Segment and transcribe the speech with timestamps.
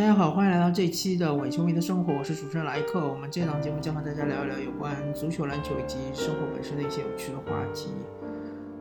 [0.00, 3.06] 大家好，欢迎来到这期的伪球迷的生活，我是主持人莱克。
[3.06, 7.90] 我们这档节目将和大家聊一聊有关足球、篮球以及生活本身的一些有趣的话题。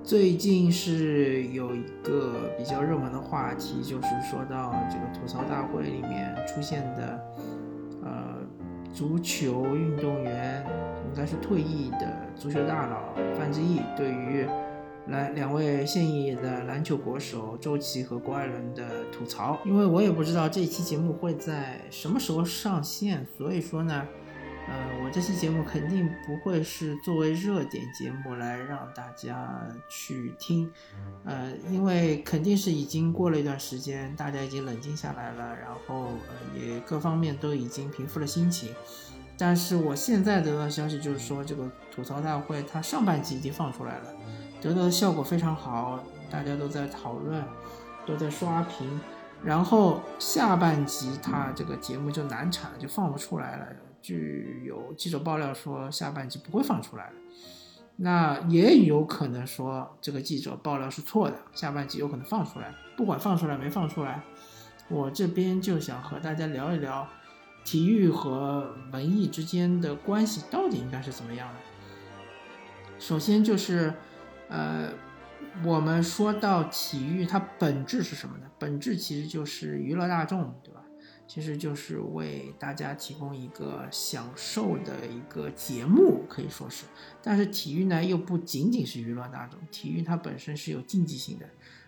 [0.02, 7.22] 最近是有一个比较热门的话题，就是说到这个吐槽大会里面出现的，
[8.02, 8.38] 呃，
[8.94, 10.66] 足球运动员
[11.06, 14.48] 应该是退役的足球大佬范志毅对于。
[15.10, 24.08] 来，两位现役的篮球国手周琦和郭艾伦的吐槽，因为我也不知道这期节目会在什么时候上线，所以说呢，
[24.68, 30.72] 呃，我这期节目肯定不会是作为热点节目来让大家去听，
[31.26, 38.76] 呃，因为肯定是已经过了一段时间，大家已经冷静下来了，然后呃也各方面都已经平复了心情，
[39.40, 44.14] 但是我现在得到消息就是说，这个吐槽大会它上半集已经放出来了。
[44.62, 47.44] 得到的效果非常好，大家都在讨论，
[48.06, 49.00] 都在刷屏。
[49.42, 53.66] 然后下半集他这个节目就难产了，就放不出来了。
[54.02, 57.10] 据有记者爆料说，下半集不会放出来。
[57.96, 62.76] 那也有可能说这个记者爆料是错的，下半集有可能放出来。
[62.98, 64.22] 不管放出来没放出来，
[64.90, 67.08] 我这边就想和大家聊一聊
[67.64, 71.56] 体育和文艺之间的关系到底应该是怎么样的。
[73.00, 73.94] 首先就是。
[74.50, 74.92] 呃，
[75.64, 78.46] 我们说到体育，它本质是什么呢？
[78.60, 80.84] 本质其实就是娱乐大众，对吧？
[81.28, 86.86] 其实就是为大家提供一个享受的一个节目，可以说是。
[87.22, 91.46] 但是体育呢，又不仅仅是娱乐大众，体育它本身是有竞技性的，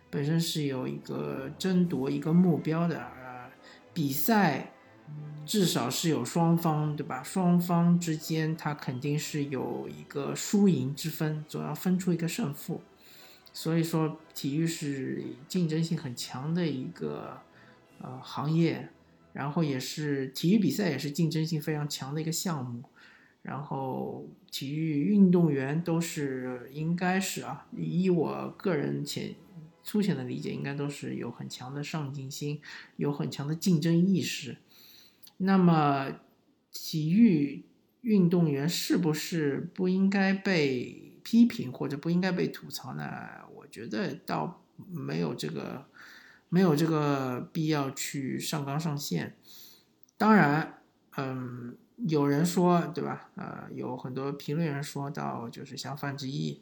[0.09, 3.49] 本身是有一个争夺一个目标的呃，
[3.93, 4.73] 比赛。
[5.45, 7.21] 至少是有双方，对吧？
[7.23, 12.81] 双方之间，它肯定是有一个输赢之分，总要分出一个胜负。
[13.51, 17.41] 所以说，体育是竞争性很强的一个
[17.99, 18.89] 呃行业，
[19.33, 22.83] 然后也是体育比赛也是竞争性非常强的一个项目。
[23.41, 29.35] 然后，体育运动员都是应该是啊，以我个人浅
[29.83, 32.61] 粗浅的理解，应该都是有很强的上进心，
[32.95, 34.57] 有很强的竞争意识。
[35.43, 36.19] 那么，
[36.71, 37.65] 体育
[38.01, 43.03] 运动员是不是不应该被批评或者不应该被吐槽呢？
[43.55, 45.87] 我觉得倒没有这个，
[46.49, 49.35] 没有这个必要去上纲上线。
[50.15, 50.81] 当然，
[51.17, 51.75] 嗯，
[52.07, 53.31] 有人说，对吧？
[53.35, 56.61] 呃，有很多评论员说到，就是像范志毅，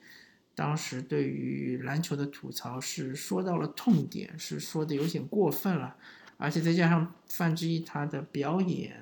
[0.56, 5.97] 当时对于篮球的吐槽是说到了痛点，是说的有点过分了。
[6.40, 8.98] 而且再加上范志毅他的表演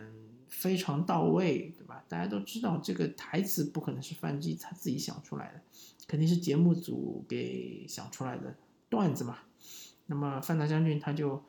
[0.47, 2.03] 非常到位，对吧？
[2.07, 5.61] 大家都知道这个台词不可能是范志毅他自己想出来的，
[6.07, 8.55] 肯定是节目组给想出来的
[8.89, 9.37] 段子嘛。
[10.07, 11.43] 那么范大将军他就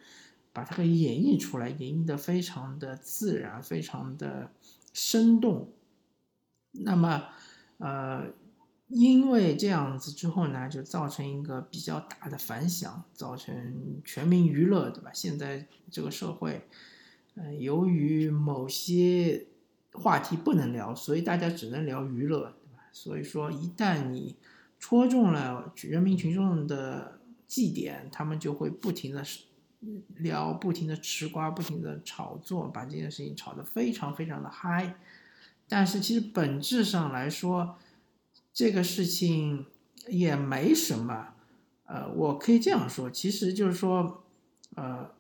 [0.53, 4.53] 把它给演绎出来，演绎的非常的自然，非常的
[4.93, 5.73] 生动。
[6.73, 7.25] 那么，
[7.79, 8.27] 呃。
[8.89, 15.11] 因为这样子之后呢，就造成一个比较大的反响，造成全民娱乐，对吧？
[15.13, 16.67] 现在这个社会，
[17.35, 19.47] 呃，由于某些
[19.93, 22.85] 话题不能聊，所以大家只能聊娱乐，对吧？
[22.91, 24.37] 所以说，一旦你
[24.79, 29.23] 戳中了人民群众的祭点，他们就会不停的
[30.17, 34.97] 聊，不停的吃瓜，不停的炒作，把这件事情炒得非常非常的嗨。
[35.69, 37.77] 但是其实本质上来说，
[38.59, 39.67] 这个事情
[40.09, 41.29] 也没什么，
[41.85, 44.25] 呃，我可以这样说，其实就是说，
[44.75, 45.13] 呃，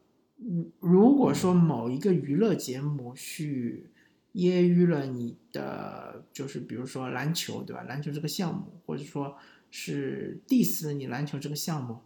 [0.81, 3.91] 如果说某一个娱乐节目去
[4.35, 7.85] 揶揄了你的，就是比如说篮球，对吧？
[7.85, 9.37] 篮球这个项目，或者说
[9.71, 12.01] 是 diss 了你篮球这个项目，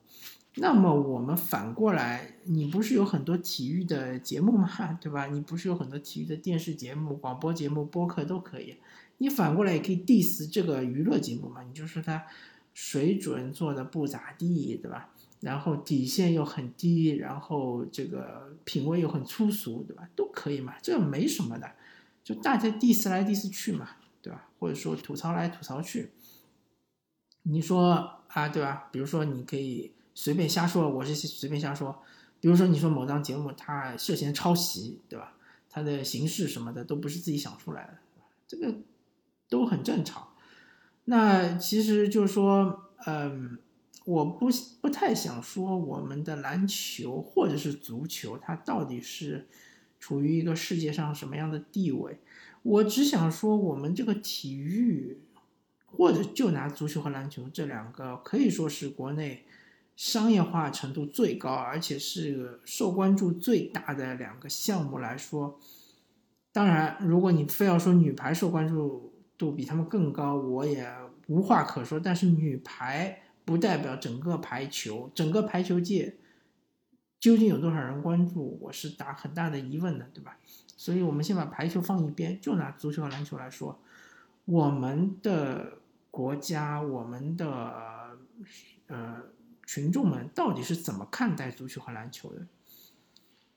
[0.56, 4.68] 那么我们反过来，你不是有很多体育的节目吗？
[5.00, 5.26] 对吧？
[5.26, 8.76] 你不是有很多体育的电视节目、广播节目、播客都可以。
[9.18, 11.62] 你反过来也可以 diss 这个娱乐节目嘛？
[11.62, 12.24] 你就说它
[12.74, 15.10] 水准做的不咋地，对吧？
[15.40, 20.08] 然后底线又很低，然后这个品味又很粗俗，对吧？
[20.14, 21.72] 都可以嘛，这没什么的，
[22.22, 23.88] 就大家 diss 来 diss 去嘛，
[24.20, 24.48] 对吧？
[24.58, 26.10] 或者说吐槽来吐槽去。
[27.44, 28.88] 你说啊，对吧？
[28.92, 32.02] 比如说你可以随便瞎说，我是随便瞎说。
[32.40, 35.34] 比如说你说某档节目它涉嫌抄袭，对吧？
[35.68, 37.98] 它的形式什么的都不是自己想出来的，
[38.46, 38.74] 这个。
[39.48, 40.28] 都很正常，
[41.04, 43.58] 那其实就是说，嗯，
[44.06, 44.48] 我不
[44.80, 49.46] 不太想说我们的篮球或者是足球，它到底是
[50.00, 52.18] 处于一个世界上什么样的地位？
[52.62, 55.18] 我只想说，我们这个体育，
[55.84, 59.44] 或者就拿足球和篮球这两个，可以说是国内
[60.02, 65.60] 商业化程度最高，而且是受关注最大的两个项目来说，
[66.50, 70.92] 当然，如果你非要说女排受关注度比他们更高，我也
[71.28, 72.00] 无话可说。
[72.00, 76.16] 但是女排不代表整个排球，整个排球界
[77.20, 80.36] 究竟有多少人关注，我是打很大的疑问的，对吧？
[80.76, 83.78] 所以我们先把排球放一边，就拿足球和篮球来说，
[84.46, 85.74] 我们的
[86.10, 88.18] 国家，我们的
[88.88, 89.22] 呃。
[89.72, 92.46] 群众们到底是怎么看待足球和篮球的？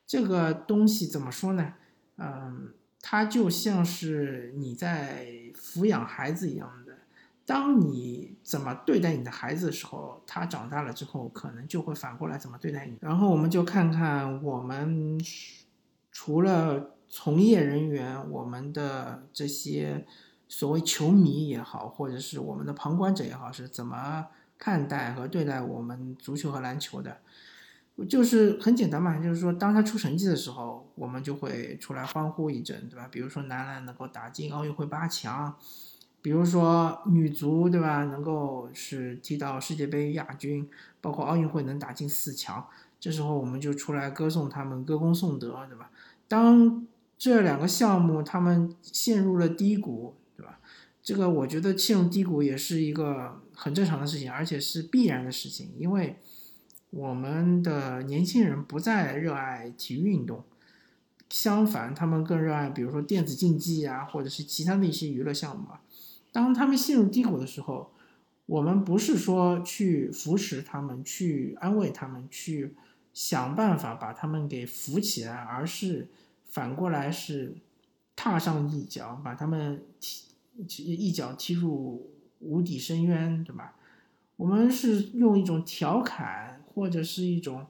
[0.08, 1.74] 这个东西怎么说呢？
[2.16, 7.00] 嗯，它就像是你在抚养孩子一样的。
[7.46, 12.98] 当你怎么对待你的孩子的时候，他长大了之后可能就会反过来怎么对待你。
[13.02, 15.20] 然后我们就看看我们
[16.14, 20.06] 除了从业人员，我们的这些
[20.48, 24.28] 所谓球迷也好，或者是我们的旁观者也好，是怎么。
[24.58, 27.20] 看待和对待我们足球和篮球的，
[28.10, 33.08] 就是很简单嘛，就是说，当他出成绩的时候，我们就会出来欢呼一阵，对吧？
[33.12, 35.56] 比如说男篮能够打进奥运会八强，
[36.22, 38.04] 比如说女足，对吧？
[38.06, 40.70] 能够是踢到世界杯亚军，
[41.02, 42.68] 包括奥运会能打进四强，
[43.00, 45.90] 这时候我们就出来歌颂他们，歌功颂德，对吧？
[46.28, 46.86] 当
[47.18, 50.16] 这两个项目他们陷入了低谷。
[50.38, 50.60] 对吧
[51.02, 56.18] 这个我觉得陷入低谷也是一个很正常的事情，而且是必然的事情，因为
[56.90, 60.44] 我们的年轻人不再热爱体育运动，
[61.30, 65.82] 相反，他们更热爱，比如说电子竞技啊，或者是其他的一些娱乐项目啊。
[66.32, 67.92] 当他们陷入低谷的时候，
[68.46, 72.76] 我们不是说去扶持他们，去安慰他们，去
[73.14, 76.10] 想办法把他们给扶起来，而是
[76.50, 77.56] 反过来是
[78.16, 80.26] 踏上一脚，把他们踢。
[80.58, 82.12] 一脚踢入
[82.46, 83.76] 无底深渊，对吧？
[84.38, 87.68] 我们是用一种调侃，或者是一种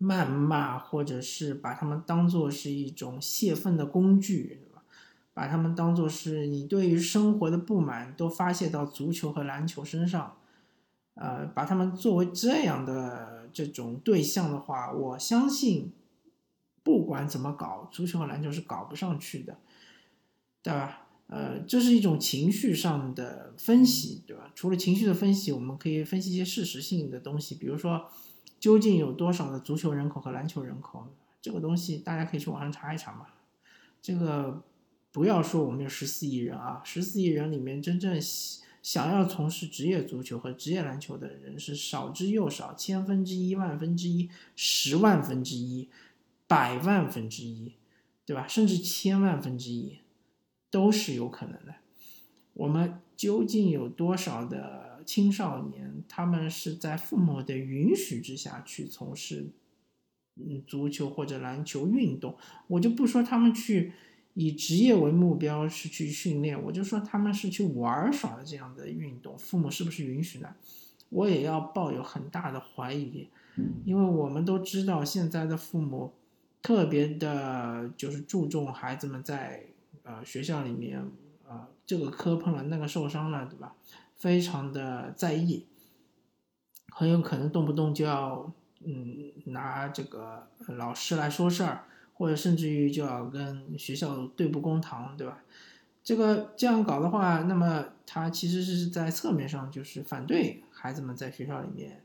[0.00, 4.82] 谩骂，或者是把他们当做是一种泄愤的工具，对吧？
[5.32, 10.36] 把他们当做是你对于生活的不满都发泄到足球和篮球身上，
[11.14, 15.92] 呃，把他们作为这样的这种对象的话，我相信
[16.82, 19.58] 不管怎么搞，足球和篮球是搞不上去的，
[20.62, 21.03] 对吧？
[21.26, 24.52] 呃，这是一种情绪上的分析，对吧？
[24.54, 28.08] 除了情绪的分析，我们可以分析一些事实性的东西，比如说，
[28.60, 31.08] 究竟有多少的足球人口和篮球人口？
[31.40, 33.26] 这个东西大家可以去网上查一查嘛。
[34.02, 34.62] 这个
[35.12, 38.18] 不要说我们有十四亿人啊，十四亿人里面真正
[38.82, 45.88] 想要从事职业足球和职业篮球的人是少之又少，千分之一、万分之一、十万分之一、
[46.46, 47.72] 百万分之一，
[48.26, 48.46] 对吧？
[48.46, 49.98] 甚至千万分之一。
[50.74, 51.72] 都是有可能的。
[52.52, 59.50] 我们究竟有多少的青少年，他们是在父母的允许之下去从事，
[60.34, 62.36] 嗯，足球或者篮球运动？
[62.66, 63.92] 我就不说他们去
[64.32, 70.56] 以职业为目标是去训练，我就说他们是去玩耍的这样的运动，父母是不是允许的？
[71.10, 73.28] 我也要抱有很大的怀疑，
[73.84, 76.14] 因为我们都知道现在的父母
[76.60, 79.66] 特别的，就是注重孩子们在。
[80.04, 81.10] 呃，学校里面，
[81.48, 83.74] 呃，这个磕碰了，那个受伤了，对吧？
[84.16, 85.66] 非常的在意，
[86.88, 88.52] 很有可能动不动就要，
[88.84, 95.42] 嗯，拿这个老师来说事儿，或者甚至于就要跟学校对簿公堂，对吧？
[96.02, 102.04] 这个这样搞的话，那么他其实是在侧面上就是反对孩子们在学校里面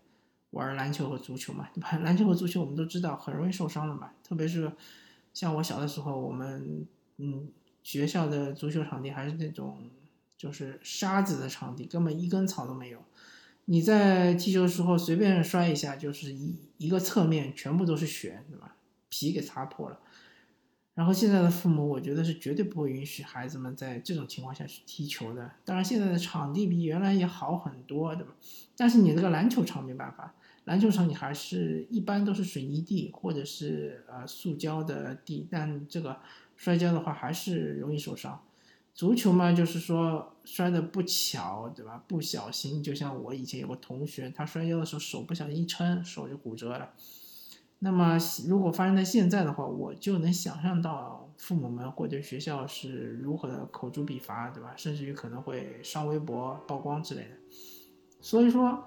[0.52, 1.98] 玩篮球和足球嘛，对吧？
[2.04, 4.72] 篮球和足球我们都知道很容易受伤的嘛，特别是
[5.34, 6.88] 像我小的时候，我们，
[7.18, 7.52] 嗯。
[7.84, 9.90] 学校的足球场地还是那种，
[10.38, 13.00] 就是沙子的场地，根本一根草都没有。
[13.66, 18.76] 你在踢球的时候随便摔一下，就是一一个侧面全部都是血，对吧？
[19.10, 20.00] 皮给擦破了。
[20.96, 25.52] 然后现在的父母，我觉得是绝对不会允许孩子们在这种情况下去踢球的。
[25.64, 28.34] 当然，现在的场地比原来也好很多，对吧？
[28.76, 30.34] 但是你这个篮球场没办法，
[30.66, 36.20] 篮球场你还是一般都是水泥地或者是呃塑胶的地，但这个。
[36.60, 38.38] 摔跤的话还是容易受伤，
[38.94, 42.04] 足球嘛，就是说摔的不巧，对吧？
[42.06, 46.92] 不小心，就像我以前有个同学，他摔跤的时候手不小心一撑，手就骨折了。
[47.80, 54.74] 那么如果发生在现在的话，我就能想象到父母们或者学校是如何的口诛笔伐，对吧？
[54.76, 57.30] 甚至于可能会上微博曝光之类的。
[58.20, 58.84] 所以说。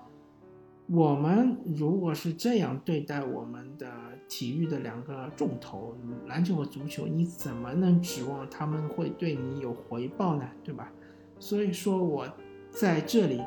[0.88, 5.94] 我们如果是这样对待我们的体育的两个重头，
[6.26, 10.48] 篮球和足球，你怎么能指望他们会对你有回报呢？
[10.64, 10.90] 对吧？
[11.38, 12.26] 所以说我
[12.70, 13.42] 在这里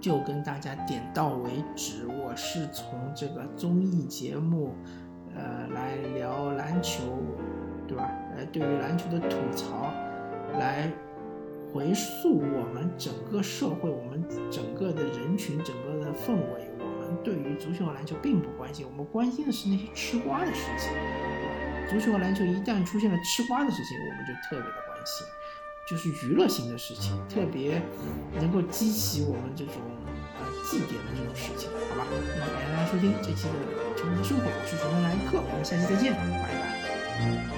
[0.00, 2.06] 就跟大家点到为止。
[2.06, 4.74] 我是从这个综艺节目，
[5.34, 7.02] 呃，来聊篮球，
[7.86, 8.10] 对吧？
[8.34, 9.92] 呃，对于篮球的吐槽，
[10.58, 10.90] 来
[11.74, 16.67] 回溯我们整个社会，我们整个的人群，整个的氛围。
[17.24, 20.90] 对于足球和篮球并不关心，我们关心的是那些吃瓜的事情。
[21.88, 25.26] 足球和篮球一旦出现了吃瓜的事情，我们就特别的关心。
[25.88, 27.80] 就是娱乐性的事情，特别
[28.34, 29.76] 能够激起我们这种
[30.38, 32.06] 呃祭奠的这种事情，好吧？
[32.10, 33.54] 那么感谢大家收听这期的
[33.98, 37.57] 《球迷的生活》，我是主持人莱克，我们下期再见，拜拜。